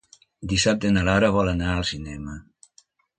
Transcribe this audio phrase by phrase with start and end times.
[0.53, 2.39] Dissabte na Laura vol anar al cinema.